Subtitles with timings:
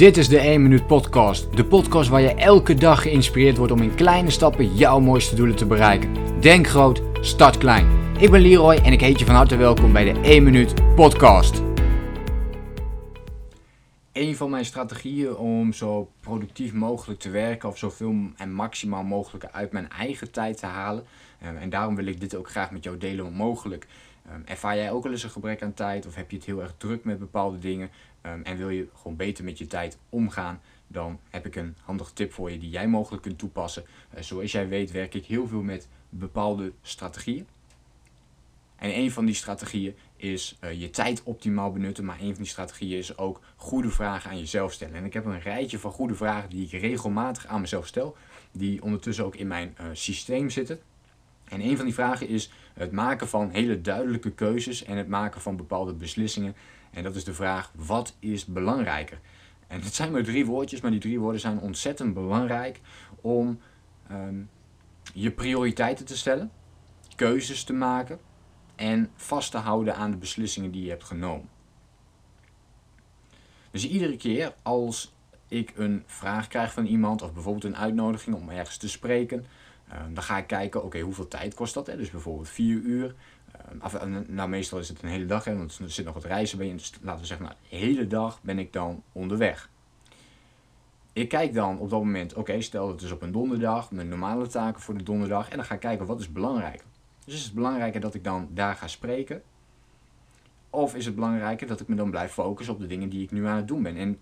[0.00, 1.56] Dit is de 1 Minuut Podcast.
[1.56, 5.56] De podcast waar je elke dag geïnspireerd wordt om in kleine stappen jouw mooiste doelen
[5.56, 6.40] te bereiken.
[6.40, 7.86] Denk groot, start klein.
[8.18, 11.62] Ik ben Leroy en ik heet je van harte welkom bij de 1 Minuut Podcast.
[14.12, 19.44] Een van mijn strategieën om zo productief mogelijk te werken of zoveel en maximaal mogelijk
[19.44, 21.04] uit mijn eigen tijd te halen.
[21.38, 23.86] Eh, en daarom wil ik dit ook graag met jou delen mogelijk.
[24.28, 26.62] Um, ervaar jij ook wel eens een gebrek aan tijd of heb je het heel
[26.62, 27.90] erg druk met bepaalde dingen
[28.26, 30.60] um, en wil je gewoon beter met je tijd omgaan?
[30.86, 33.84] Dan heb ik een handige tip voor je die jij mogelijk kunt toepassen.
[34.14, 37.46] Uh, zoals jij weet werk ik heel veel met bepaalde strategieën.
[38.76, 42.04] En een van die strategieën is uh, je tijd optimaal benutten.
[42.04, 44.94] Maar een van die strategieën is ook goede vragen aan jezelf stellen.
[44.94, 48.16] En ik heb een rijtje van goede vragen die ik regelmatig aan mezelf stel.
[48.52, 50.80] Die ondertussen ook in mijn uh, systeem zitten.
[51.50, 55.40] En een van die vragen is het maken van hele duidelijke keuzes en het maken
[55.40, 56.54] van bepaalde beslissingen.
[56.90, 59.20] En dat is de vraag: wat is belangrijker?
[59.66, 62.80] En het zijn maar drie woordjes, maar die drie woorden zijn ontzettend belangrijk
[63.20, 63.60] om
[64.10, 64.50] um,
[65.14, 66.50] je prioriteiten te stellen,
[67.16, 68.18] keuzes te maken
[68.76, 71.48] en vast te houden aan de beslissingen die je hebt genomen.
[73.70, 75.14] Dus iedere keer als
[75.48, 79.69] ik een vraag krijg van iemand of bijvoorbeeld een uitnodiging om ergens te spreken, Ehm,
[80.12, 81.86] dan ga ik kijken, oké, hoeveel tijd kost dat?
[81.86, 81.96] Hè?
[81.96, 83.14] Dus bijvoorbeeld vier uur.
[83.94, 86.58] Uh, nou, meestal is het een hele dag, hè, want er zit nog wat reizen
[86.58, 86.72] bij.
[86.72, 89.70] Dus laten we zeggen, nou, de hele dag ben ik dan onderweg.
[91.12, 94.08] Ik kijk dan op dat moment, oké, stel dat het is op een donderdag, mijn
[94.08, 95.48] normale taken voor de donderdag.
[95.48, 96.86] En dan ga ik kijken, wat is belangrijker?
[97.24, 99.42] Dus is het belangrijker dat ik dan daar ga spreken?
[100.70, 103.30] Of is het belangrijker dat ik me dan blijf focussen op de dingen die ik
[103.30, 103.96] nu aan het doen ben?
[103.96, 104.20] En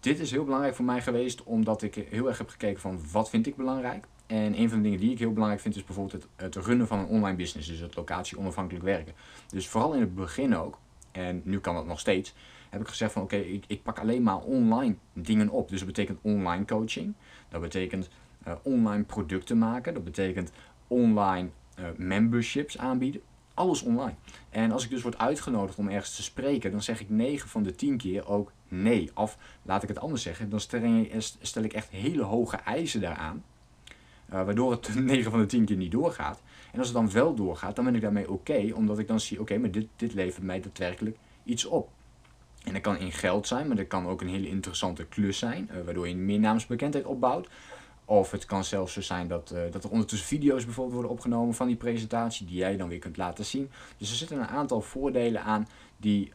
[0.00, 3.30] dit is heel belangrijk voor mij geweest, omdat ik heel erg heb gekeken van wat
[3.30, 4.06] vind ik belangrijk.
[4.32, 6.86] En een van de dingen die ik heel belangrijk vind is bijvoorbeeld het, het runnen
[6.86, 9.14] van een online business, dus het locatie onafhankelijk werken.
[9.48, 10.78] Dus vooral in het begin ook,
[11.10, 12.34] en nu kan dat nog steeds,
[12.70, 15.68] heb ik gezegd van oké, ik, ik pak alleen maar online dingen op.
[15.68, 17.14] Dus dat betekent online coaching,
[17.48, 18.08] dat betekent
[18.46, 20.52] uh, online producten maken, dat betekent
[20.86, 23.20] online uh, memberships aanbieden.
[23.54, 24.14] Alles online.
[24.50, 27.62] En als ik dus word uitgenodigd om ergens te spreken, dan zeg ik 9 van
[27.62, 29.10] de 10 keer ook nee.
[29.14, 30.60] Of laat ik het anders zeggen, dan
[31.40, 33.42] stel ik echt hele hoge eisen daaraan.
[34.32, 36.42] Uh, waardoor het 9 van de 10 keer niet doorgaat.
[36.72, 38.72] En als het dan wel doorgaat, dan ben ik daarmee oké.
[38.74, 41.88] omdat ik dan zie, oké, maar dit, dit levert mij daadwerkelijk iets op.
[42.64, 45.68] En dat kan in geld zijn, maar dat kan ook een hele interessante klus zijn.
[45.70, 47.48] Uh, waardoor je meer naamsbekendheid opbouwt.
[48.04, 51.54] Of het kan zelfs zo zijn dat, uh, dat er ondertussen video's bijvoorbeeld worden opgenomen
[51.54, 52.46] van die presentatie.
[52.46, 53.70] Die jij dan weer kunt laten zien.
[53.98, 56.32] Dus er zitten een aantal voordelen aan die,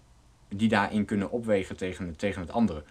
[0.47, 2.83] die daarin kunnen opwegen tegen, tegen het andere.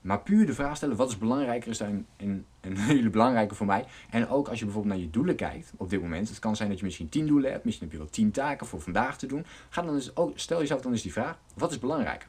[0.00, 2.46] Maar puur de vraag stellen, wat is belangrijker, is daar een,
[2.76, 3.84] hele belangrijke voor mij.
[4.10, 6.28] En ook als je bijvoorbeeld naar je doelen kijkt op dit moment.
[6.28, 8.66] Het kan zijn dat je misschien tien doelen hebt, misschien heb je wel tien taken
[8.66, 9.44] voor vandaag te doen.
[9.68, 12.28] Ga dan eens, oh, stel jezelf dan eens die vraag, wat is belangrijker?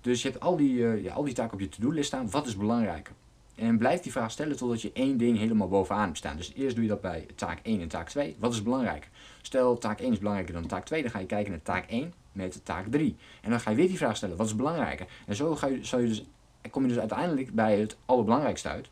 [0.00, 2.56] Dus je hebt al die, ja, al die taken op je to-do-list staan, wat is
[2.56, 3.14] belangrijker?
[3.54, 6.36] En blijf die vraag stellen totdat je één ding helemaal bovenaan hebt staan.
[6.36, 8.36] Dus eerst doe je dat bij taak 1 en taak 2.
[8.38, 9.10] Wat is belangrijker?
[9.42, 12.12] Stel taak 1 is belangrijker dan taak 2, dan ga je kijken naar taak 1
[12.32, 13.16] met taak 3.
[13.42, 15.06] En dan ga je weer die vraag stellen, wat is belangrijker?
[15.26, 16.24] En zo ga je, zal je dus
[16.62, 18.88] en kom je dus uiteindelijk bij het allerbelangrijkste uit.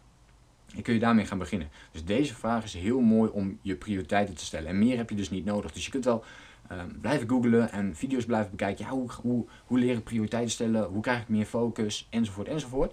[0.76, 1.68] En kun je daarmee gaan beginnen.
[1.92, 4.68] Dus deze vraag is heel mooi om je prioriteiten te stellen.
[4.68, 5.72] En meer heb je dus niet nodig.
[5.72, 6.24] Dus je kunt wel
[6.72, 8.84] uh, blijven googlen en video's blijven bekijken.
[8.84, 10.84] Ja, hoe, hoe, hoe leer ik prioriteiten stellen?
[10.84, 12.06] Hoe krijg ik meer focus?
[12.10, 12.92] Enzovoort, enzovoort.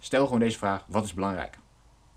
[0.00, 1.54] Stel gewoon deze vraag, wat is belangrijk?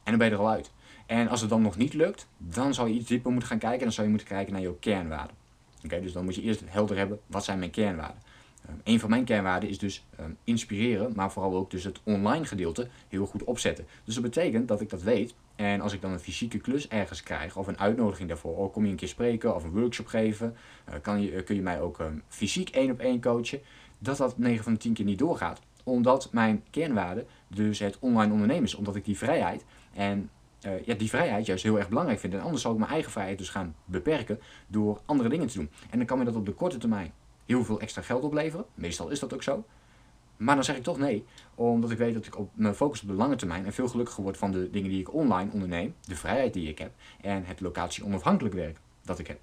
[0.03, 0.71] En dan ben je er al uit.
[1.05, 3.79] En als het dan nog niet lukt, dan zou je iets dieper moeten gaan kijken.
[3.79, 5.35] En dan zou je moeten kijken naar jouw kernwaarden.
[5.83, 8.21] Oké, dus dan moet je eerst helder hebben, wat zijn mijn kernwaarden?
[8.69, 12.45] Um, een van mijn kernwaarden is dus um, inspireren, maar vooral ook dus het online
[12.45, 13.85] gedeelte heel goed opzetten.
[14.03, 15.35] Dus dat betekent dat ik dat weet.
[15.55, 18.85] En als ik dan een fysieke klus ergens krijg, of een uitnodiging daarvoor, of kom
[18.85, 20.55] je een keer spreken of een workshop geven,
[20.89, 23.59] uh, kan je, uh, kun je mij ook um, fysiek één op één coachen,
[23.99, 25.61] dat dat 9 van de 10 keer niet doorgaat.
[25.83, 28.75] Omdat mijn kernwaarde dus het online ondernemen is.
[28.75, 30.29] Omdat ik die vrijheid en
[30.65, 32.33] uh, ja, die vrijheid juist heel erg belangrijk vind.
[32.33, 35.69] En anders zal ik mijn eigen vrijheid dus gaan beperken door andere dingen te doen.
[35.89, 37.11] En dan kan me dat op de korte termijn
[37.47, 38.65] heel veel extra geld opleveren.
[38.73, 39.65] Meestal is dat ook zo.
[40.37, 41.25] Maar dan zeg ik toch nee,
[41.55, 44.23] omdat ik weet dat ik op mijn focus op de lange termijn en veel gelukkiger
[44.23, 46.91] word van de dingen die ik online onderneem, de vrijheid die ik heb
[47.21, 49.39] en het locatie onafhankelijk werk dat ik heb.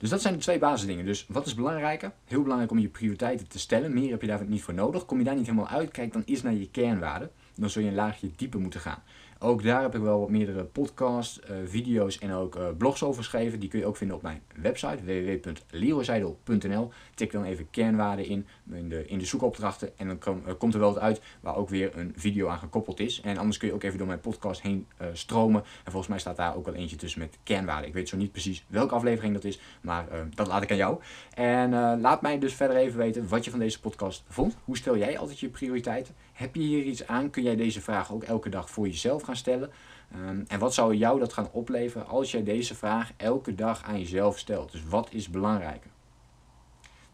[0.00, 1.04] Dus dat zijn de twee basisdingen.
[1.04, 2.12] Dus wat is belangrijker?
[2.24, 3.92] Heel belangrijk om je prioriteiten te stellen.
[3.92, 5.06] Meer heb je daar niet voor nodig.
[5.06, 7.30] Kom je daar niet helemaal uit, kijk dan eerst naar je kernwaarden.
[7.54, 9.02] Dan zul je een laagje dieper moeten gaan.
[9.42, 13.22] Ook daar heb ik wel wat meerdere podcasts, uh, video's en ook uh, blogs over
[13.22, 13.60] geschreven.
[13.60, 16.90] Die kun je ook vinden op mijn website www.leroyseidel.nl.
[17.14, 19.98] Tik dan even kernwaarden in, in de, in de zoekopdrachten.
[19.98, 23.00] En dan uh, komt er wel wat uit waar ook weer een video aan gekoppeld
[23.00, 23.20] is.
[23.20, 25.62] En anders kun je ook even door mijn podcast heen stromen.
[25.84, 27.88] En volgens mij staat daar ook wel eentje tussen met kernwaarden.
[27.88, 31.00] Ik weet zo niet precies welke aflevering dat is, maar dat laat ik aan jou.
[31.34, 34.56] En laat mij dus verder even weten wat je van deze podcast vond.
[34.64, 36.14] Hoe stel jij altijd je prioriteiten?
[36.32, 37.30] Heb je hier iets aan?
[37.30, 39.70] Kun jij deze vraag ook elke dag voor jezelf gaan stellen?
[40.16, 43.98] Um, en wat zou jou dat gaan opleveren als jij deze vraag elke dag aan
[43.98, 44.72] jezelf stelt?
[44.72, 45.90] Dus wat is belangrijker?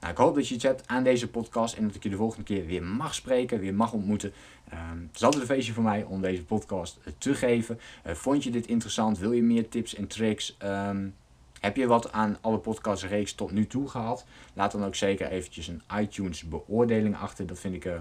[0.00, 2.16] Nou, ik hoop dat je iets hebt aan deze podcast en dat ik je de
[2.16, 4.32] volgende keer weer mag spreken, weer mag ontmoeten.
[4.72, 7.80] Um, het is altijd een feestje voor mij om deze podcast te geven.
[8.06, 9.18] Uh, vond je dit interessant?
[9.18, 10.56] Wil je meer tips en tricks?
[10.64, 11.14] Um,
[11.60, 14.26] heb je wat aan alle podcastreeks tot nu toe gehad?
[14.54, 17.46] Laat dan ook zeker eventjes een iTunes beoordeling achter.
[17.46, 18.00] Dat vind ik, uh,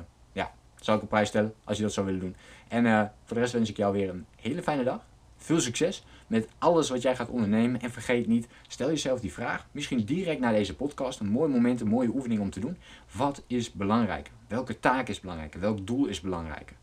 [0.85, 2.35] zou ik op prijs stellen als je dat zou willen doen.
[2.67, 5.05] En uh, voor de rest wens ik jou weer een hele fijne dag.
[5.37, 7.81] Veel succes met alles wat jij gaat ondernemen.
[7.81, 11.81] En vergeet niet, stel jezelf die vraag, misschien direct na deze podcast, een mooi moment,
[11.81, 12.77] een mooie oefening om te doen.
[13.11, 14.33] Wat is belangrijker?
[14.47, 15.59] Welke taak is belangrijker?
[15.59, 16.75] Welk doel is belangrijker?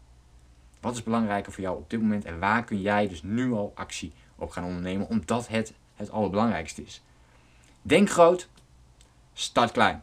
[0.80, 3.72] Wat is belangrijker voor jou op dit moment en waar kun jij dus nu al
[3.74, 7.02] actie op gaan ondernemen, omdat het het allerbelangrijkste is.
[7.82, 8.48] Denk groot,
[9.32, 10.02] start klein.